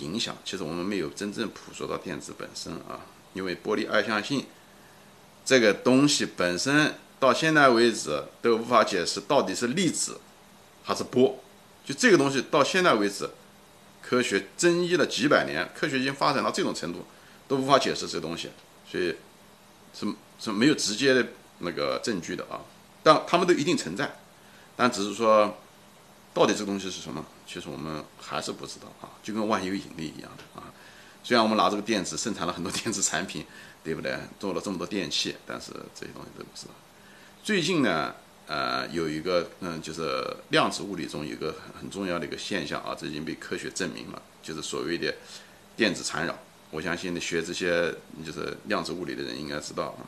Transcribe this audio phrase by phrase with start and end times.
[0.00, 3.00] 影响，其实我们没有真正捕捉到电子本身啊。
[3.32, 4.46] 因为玻璃二象性
[5.44, 10.20] 这个东西本身到现在为止都无法解释到底是粒子
[10.84, 11.42] 还是波，
[11.84, 13.28] 就这个东西到现在为止，
[14.00, 17.04] 科学争议了几百年，科学已经发展到这种程度
[17.48, 18.50] 都无法解释这东西，
[18.88, 19.16] 所以
[19.92, 20.06] 是
[20.38, 21.26] 是没有直接的
[21.58, 22.60] 那个证据的啊。
[23.02, 24.16] 但他们都一定存在，
[24.76, 25.58] 但只是说
[26.34, 27.24] 到底这个东西是什么？
[27.46, 30.66] 其实我们还是不知道啊，就跟万有引力一样的啊。
[31.22, 33.46] 虽然我们拿这个电子生产了很多电子产品，
[33.84, 34.18] 对不对？
[34.40, 36.72] 做了这么多电器，但是这些东西都不知道。
[37.44, 38.12] 最近呢，
[38.48, 45.14] 呃，有一个嗯，就是量子物理中有个很重要的一个现象啊，这已经被科学证明了，就是所谓的
[45.76, 46.36] 电子缠绕。
[46.72, 47.94] 我相信你学这些
[48.26, 50.02] 就是量子物理的人应该知道啊。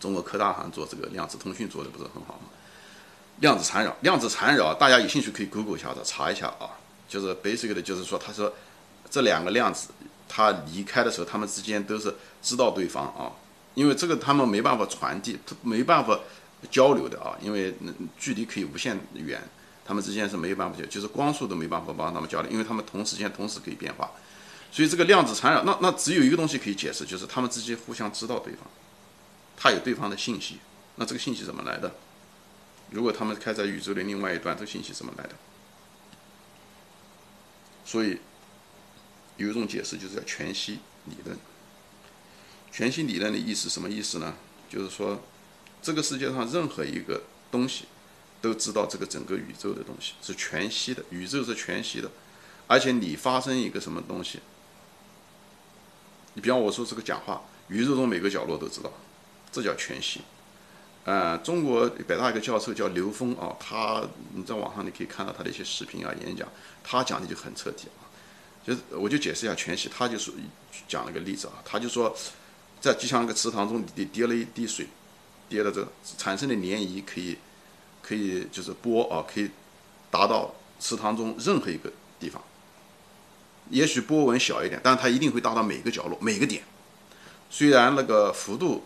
[0.00, 2.50] 中国科大好像做这个量子通讯做的不是很好吗？
[3.40, 6.70] 量子缠绕，量子缠绕，大家有兴趣可以 Google 一下子查一下啊。
[7.06, 8.52] 就是 basic 的，就是说，他说
[9.10, 9.88] 这两个量子，
[10.26, 13.30] 它离开的时候，他们之间都是知道对方啊，
[13.74, 16.18] 因为这个他们没办法传递，没办法
[16.70, 17.74] 交流的啊，因为
[18.18, 19.40] 距离可以无限远，
[19.84, 24.10] 他们之间是没有办法交，就是光速都没办法帮他们交流，因为他们同时间同时可以变化，
[24.72, 28.62] 所以这个量子缠绕，那那只有一个东西可以解释，就是他们之间互相知道对方，
[29.56, 30.58] 他有对方的信息，
[30.96, 31.94] 那这个信息怎么来的？
[32.90, 35.34] 如果他们开在宇宙的另外一端，这信息怎么来的？
[37.84, 38.18] 所以
[39.36, 41.36] 有一种解释，就是叫全息理论。
[42.70, 44.34] 全息理论的意思什么意思呢？
[44.68, 45.22] 就是说，
[45.82, 47.84] 这个世界上任何一个东西
[48.40, 52.10] 都知道这个整个宇宙的东西是全息的，宇宙是全息的，
[52.66, 54.40] 而且你发生一个什么东西，
[56.32, 58.92] 你比方我说这个讲话，宇宙中每个角落都知道，
[59.52, 60.22] 这叫全息。
[61.04, 64.02] 呃，中国北大一个教授叫刘峰啊，他
[64.32, 66.48] 你在网上你可以看到他的一些视频啊、演讲，
[66.82, 68.08] 他讲的就很彻底啊。
[68.66, 70.32] 就是我就解释一下全息，他就说
[70.88, 72.16] 讲了个例子啊，他就说
[72.80, 74.86] 在就像一个池塘中你滴了一滴水，
[75.50, 77.36] 滴了这产生的涟漪可以
[78.00, 79.50] 可以就是波啊，可以
[80.10, 82.42] 达到池塘中任何一个地方，
[83.68, 86.64] 也许波纹小一点，但它一定会达到每个角落每个点，
[87.50, 88.82] 虽然那个幅度。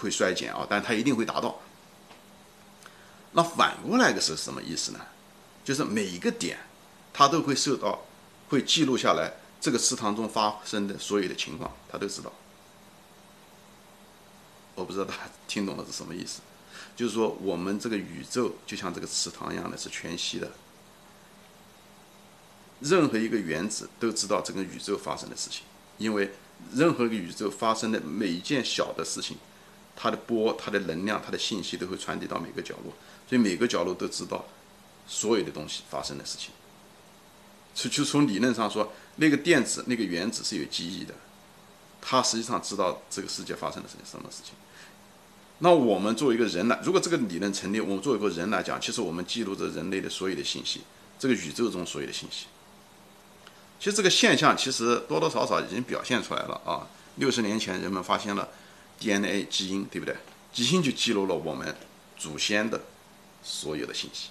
[0.00, 1.60] 会衰减啊，但它一定会达到。
[3.32, 4.98] 那反过来的是什么意思呢？
[5.62, 6.58] 就是每一个点，
[7.12, 8.00] 它都会受到，
[8.48, 12.32] 会记录下来这个池塘中发生的所有的情况，它都知道。
[14.74, 16.40] 我不知道大家听懂了是什么意思？
[16.96, 20.50] 就是说，我们这个宇宙就像这个池塘一样的，是全息的。
[22.80, 25.62] 任何一个原子都知道这个宇宙发生的事情，
[25.98, 26.32] 因为
[26.74, 29.36] 任何一个宇宙发生的每一件小的事情。
[30.02, 32.94] 它的波、它的能量、它的信息都会传递到每个角落，
[33.28, 34.46] 所以每个角落都知道
[35.06, 36.52] 所有的东西发生的事情。
[37.74, 41.12] 就就从理论上说，那个电子、那个原子是有记忆的，
[42.00, 44.54] 它实际上知道这个世界发生的是什么事情。
[45.58, 50.80] 那我们作为一个人来，如果这个理论成立，我们作为一个人来讲，其实我们记录着人类的所有的信息，
[51.18, 52.46] 这个宇宙中所有的信息。
[53.78, 56.88] 其实这个现象其实多多少少已经表现出来了啊！
[57.16, 58.48] 六十年前人们发现了。
[59.00, 60.14] DNA 基因对不对？
[60.52, 61.74] 基因就记录了我们
[62.16, 62.80] 祖先的
[63.42, 64.28] 所有的信息，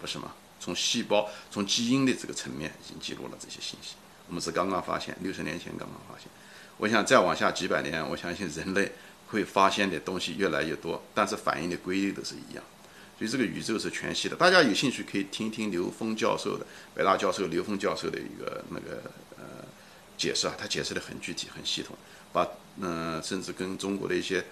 [0.00, 0.32] 不是吗？
[0.58, 3.94] 从细胞、从基因的这个层面已经记录了这些信息。
[4.28, 6.28] 我们是刚刚发现，六十年前刚刚发现。
[6.76, 8.92] 我想再往下几百年，我相信人类
[9.28, 12.64] 会发现的东西越来越多，但是反应的规律都是一样。
[13.18, 14.36] 所以这个宇宙是全息的。
[14.36, 19.02] 大家有兴趣可以听听刘峰教授的，北大教授刘峰教授的一个那个
[19.36, 19.44] 呃
[20.16, 21.96] 解释啊，他解释的很具体、很系统。
[22.32, 22.46] 把
[22.80, 24.44] 嗯，甚至跟中国的一些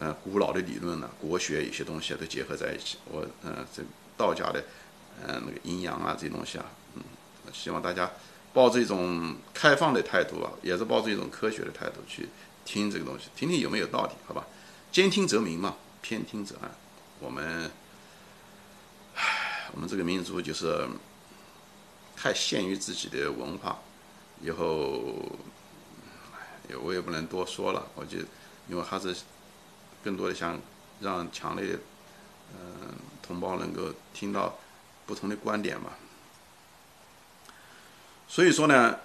[0.00, 2.96] 呃古老的理论呢、国学有些东西都结合在一起。
[3.04, 3.82] 我嗯，这
[4.16, 4.64] 道家的
[5.26, 7.02] 嗯那个阴阳啊这些东西啊，嗯，
[7.52, 8.10] 希望大家
[8.52, 12.28] 抱着一种开放的态度啊，也是抱着一种科学的态度去
[12.64, 14.46] 听这个东西，听听有没有道理，好吧？
[14.90, 16.70] 兼听则明嘛，偏听则暗。
[17.20, 17.70] 我们，
[19.14, 20.88] 唉，我们这个民族就是
[22.16, 23.78] 太限于自己的文化，
[24.40, 25.14] 以后。
[26.68, 28.18] 也我也不能多说了，我就
[28.68, 29.16] 因为还是
[30.04, 30.60] 更多的想
[31.00, 31.78] 让强烈的
[32.54, 34.58] 嗯同胞能够听到
[35.06, 35.92] 不同的观点嘛。
[38.28, 38.98] 所以说呢，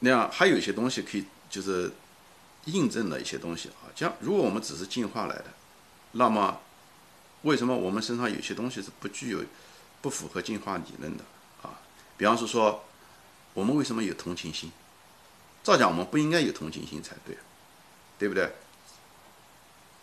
[0.00, 1.90] 那样还有一些东西可以就是
[2.66, 3.88] 印证了一些东西啊。
[3.96, 5.46] 像如果我们只是进化来的，
[6.12, 6.60] 那么
[7.42, 9.42] 为什么我们身上有些东西是不具有
[10.02, 11.24] 不符合进化理论的
[11.62, 11.80] 啊？
[12.18, 12.84] 比方说说
[13.54, 14.70] 我们为什么有同情心？
[15.62, 17.36] 照讲，我们不应该有同情心才对，
[18.18, 18.52] 对不对？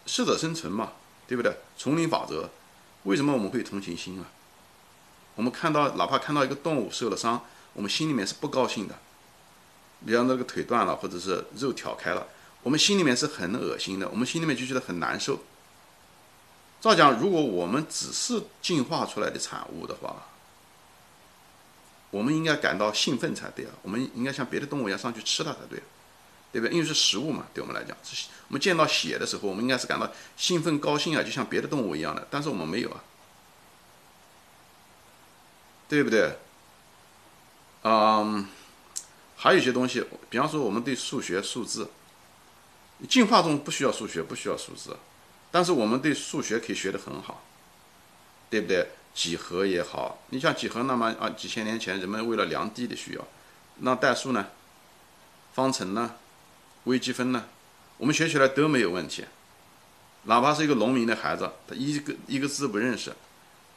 [0.06, 0.94] 适者生存嘛，
[1.28, 1.56] 对不对？
[1.78, 2.50] 丛林法则，
[3.04, 4.26] 为什么我们会同情心啊？
[5.36, 8.98] 我们看到，哪怕看到一个动物受了伤，我们心里面是不高兴的，
[10.06, 12.28] 比方那个腿断了，或者是肉挑开了，
[12.64, 15.40] 我们心里面是很恶心的，我们心里面就觉得很难受。
[16.82, 20.29] 照讲，如果我们只是进化出来的产物的话，
[22.12, 23.72] 我们应该感到兴奋才对啊！
[23.84, 25.82] 我们应该像别的动物一样上去吃它才对，
[26.52, 26.74] 对不对？
[26.74, 27.96] 因为是食物嘛，对我们来讲，
[28.48, 32.28] 我们见到血的时候，我们应该是感到兴奋高兴啊，就像别的动物一样的。
[32.32, 33.04] 但是我们没有啊，
[35.88, 36.38] 对不对？
[37.84, 38.48] 嗯，
[39.38, 41.92] 还有一些东西，比方说我们对数学、数字，
[43.08, 44.98] 进化中不需要数学，不需要数字。
[45.52, 47.44] 但是我们对数学可以学得很好，
[48.50, 48.90] 对不对？
[49.14, 53.28] 几何也好，你像几何，那么啊，几千年前人们为了量地的需要，
[53.80, 54.48] 那代数呢？
[55.54, 56.16] 方程呢？
[56.86, 57.46] 微积分呢？
[57.98, 59.26] 我们学起来都没有问题。
[60.24, 63.14] 哪怕是一个农民的孩子，他一个一个字不认识，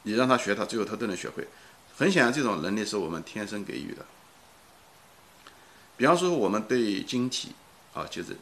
[0.03, 1.49] 你让他学，他最后他都能学会。
[1.97, 4.05] 很显然，这种能力是我们天生给予的。
[5.97, 7.53] 比方说，我们对晶体
[7.95, 8.37] 啊，就是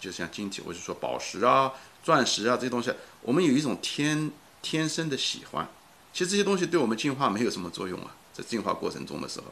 [0.00, 1.72] 就像晶体，我就说宝石啊。
[2.02, 4.30] 钻石啊，这些东西，我们有一种天
[4.60, 5.68] 天生的喜欢。
[6.12, 9.46] 其实这些东西对我们进化没有什么作用啊，在进化过程中的时候，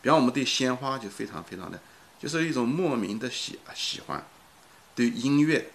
[0.00, 1.80] 比方我们对鲜花就非常非常的，
[2.18, 4.26] 就是一种莫名的喜喜欢。
[4.94, 5.70] 对音乐，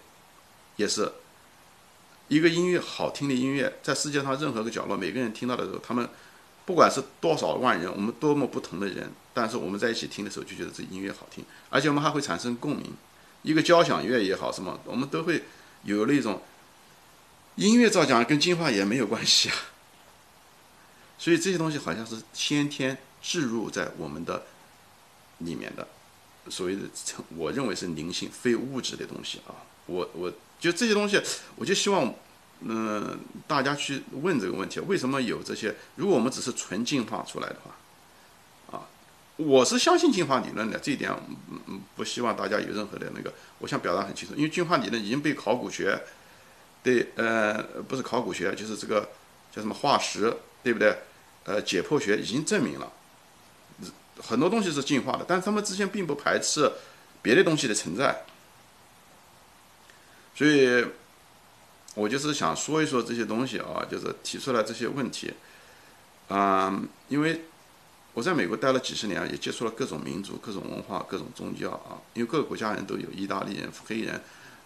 [0.76, 1.12] 也是
[2.28, 6.08] 一个音乐好听的音乐，在世界上任何个角落，每个人听到的时候，他们
[6.64, 12.92] 不管是多少万人，我们多么不同的人，但是我们在一起听的时候，就觉得这音乐好听，而且我们还会产生共鸣。
[13.42, 15.44] 一个交响乐也好，什么，我们都会。
[15.82, 16.42] 有那种
[17.54, 19.54] 音乐造讲跟进化也没有关系啊，
[21.18, 24.44] 所以这些东西好像是先天置入在我们的
[25.38, 25.86] 里面的，
[26.48, 26.82] 所谓的
[27.36, 29.54] 我认为是灵性非物质的东西啊。
[29.86, 31.20] 我我就这些东西，
[31.56, 32.12] 我就希望
[32.60, 35.74] 嗯大家去问这个问题：为什么有这些？
[35.94, 38.88] 如果我们只是纯进化出来的话，啊，
[39.36, 43.32] 我是相信进化理论的，这一点嗯嗯不希望大家有任何的那个。
[43.58, 46.02] 我想表达很清楚，因为进化理论已经被考古学，
[46.82, 49.08] 对，呃，不是考古学，就是这个
[49.54, 50.36] 叫什么化石，
[50.66, 50.98] 对不对？
[51.44, 52.92] 呃，解剖学已经证明了，
[54.20, 56.68] 很多东西是进化的，但他们之间并不排斥
[57.22, 58.24] 别的东西的存在。
[60.34, 60.84] 所以，
[61.94, 65.32] 我就是想说一说这些东西啊，就是提出来这些问题，
[66.26, 67.42] 啊，因为。
[68.16, 72.00] 我在美国待了几十年，也接触了各种民族、各种文化、各种宗教啊。
[72.14, 74.18] 因为各个国家人都有，意大利人、黑人、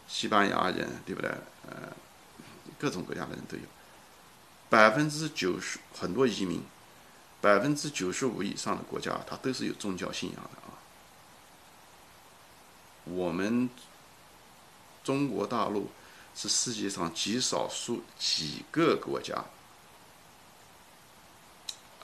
[0.07, 1.29] 西班牙人，对不对？
[1.67, 1.75] 呃，
[2.79, 3.63] 各种国家的人都有。
[4.71, 6.63] 百分之九十很多移民，
[7.41, 10.79] 百分之九十五以上的国家，它都是有宗教信仰的啊。
[13.05, 13.69] 我们
[15.03, 15.91] 中国大陆
[16.37, 19.45] 是世界上极少数几个国家。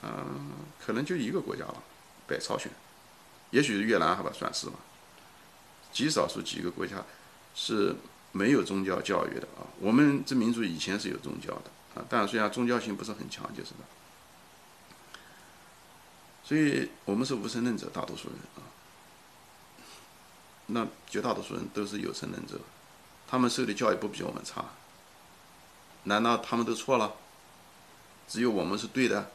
[0.03, 0.51] 嗯，
[0.85, 1.81] 可能就一个国家了，
[2.27, 2.69] 北朝鲜，
[3.49, 4.73] 也许是越南，好吧，算是吧。
[5.91, 7.03] 极少数几个国家
[7.55, 7.95] 是
[8.33, 9.65] 没有宗教教育的啊。
[9.79, 13.79] 我们这民族以前是有宗教的啊，但虽然宗教性不是很强，就是的。
[16.43, 18.61] 所以我们是无神论者，大多数人啊。
[20.67, 22.59] 那绝大多数人都是有神论者，
[23.27, 24.65] 他们受的教育不比我们差，
[26.03, 27.15] 难道他们都错了？
[28.27, 29.31] 只有我们是对的？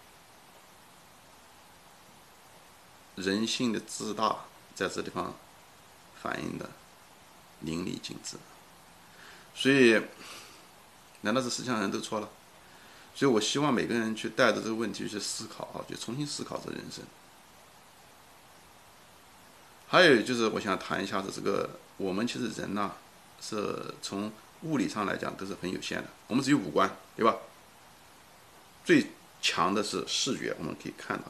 [3.17, 4.37] 人性的自大
[4.75, 5.35] 在这地方
[6.23, 6.71] 反映的
[7.61, 8.39] 淋漓尽致，
[9.55, 10.03] 所以
[11.21, 12.29] 难道是世界上人都错了？
[13.15, 17.05] 所以我希望每个人去带着这个问题去思考啊，就重新思考这人生。
[19.89, 22.93] 还有就是我想谈一下子这个，我们其实人呐，
[23.41, 27.37] 是从物理上来讲都是很有限的，我们只有五官，对吧？
[28.85, 29.09] 最
[29.41, 31.25] 强的是视觉，我们可以看到。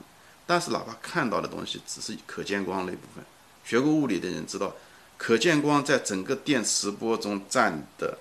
[0.47, 3.25] 但是，哪怕看到的东西只是可见光那部分，
[3.65, 4.75] 学过物理的人知道，
[5.19, 8.19] 可见光在整个电磁波中占的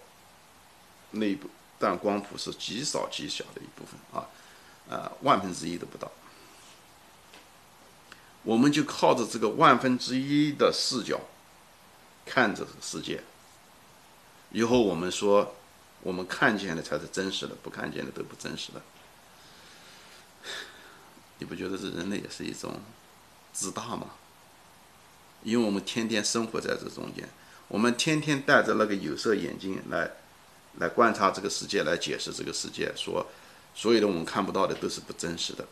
[1.11, 1.49] 那部
[1.81, 4.29] 但光谱是极少极小的一部分啊，
[4.87, 6.11] 呃，万分之一都不到。
[8.43, 11.19] 我们就靠着这个万分之一的视角
[12.25, 13.23] 看这个世界，
[14.51, 15.55] 以后我们说
[16.01, 18.81] 我们看见的才是真实的，不看见的都不真实的。
[21.39, 22.79] 你不觉得这人类也是一种
[23.51, 24.11] 自大吗？
[25.43, 27.27] 因为我们天天生活在这中间，
[27.67, 30.11] 我们天天戴着那个有色眼镜来
[30.79, 33.25] 来观察这个世界，来解释这个世界，说
[33.75, 35.65] 所有的我们看不到的都是不真实的。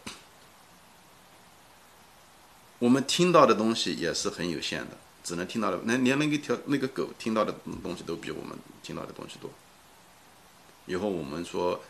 [2.79, 7.53] 我们听到的东西也是很有限的，只能听到的，那连那个条那个狗听到的
[7.83, 9.49] 东西都比我们听到的东西多。
[10.85, 11.81] 以后我们说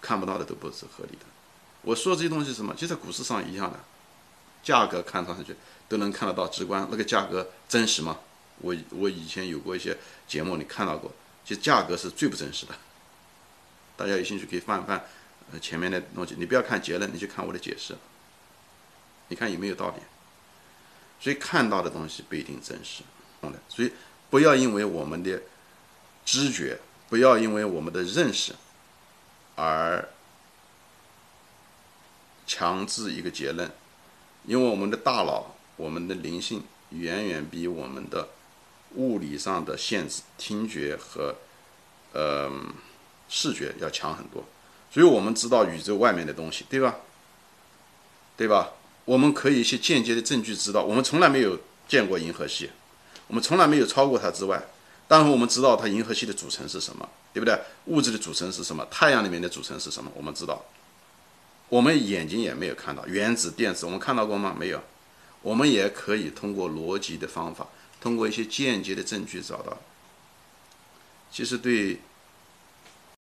[0.00, 1.26] 看不到的都不是合理的。
[1.82, 3.78] 我说这些东西什么，就在股市上一样的。
[4.62, 5.56] 价格看上去
[5.88, 8.16] 都能看得到直观，那个价格真实吗？
[8.58, 11.10] 我我以前有过一些节目，你看到过，
[11.44, 12.74] 其实价格是最不真实的。
[13.96, 15.04] 大家有兴趣可以翻一翻，
[15.52, 17.96] 呃，前面的东西，你不要看结论，你去看我的解释，
[19.28, 20.02] 你看有没有道理？
[21.20, 23.02] 所以看到的东西不一定真实，
[23.40, 23.58] 懂的。
[23.68, 23.92] 所以
[24.28, 25.40] 不要因为我们的
[26.24, 28.54] 知觉，不要因为我们的认识
[29.54, 30.08] 而
[32.46, 33.70] 强制一个结论，
[34.44, 38.28] 因为我们的大脑，我们的灵性远远比我们的
[38.94, 41.34] 物理上的限制，听觉和
[42.12, 42.50] 呃
[43.28, 44.44] 视觉要强很多。
[44.90, 46.96] 所以我们知道宇宙外面的东西，对吧？
[48.36, 48.72] 对吧？
[49.04, 51.58] 我们可以一些间接的证据知道，我们从来没有
[51.88, 52.70] 见过银河系，
[53.26, 54.62] 我们从来没有超过它之外。
[55.08, 57.58] 但是我们知道它银河系的组成是什么，对不对？
[57.86, 58.86] 物质的组成是什么？
[58.90, 60.10] 太阳里面的组成是什么？
[60.14, 60.64] 我们知道，
[61.68, 64.54] 我们眼睛也没有看到原子、电子，我们看到过吗？
[64.58, 64.80] 没有。
[65.42, 67.66] 我们也可以通过逻辑的方法，
[68.02, 69.78] 通过一些间接的证据找到。
[71.30, 72.00] 其实对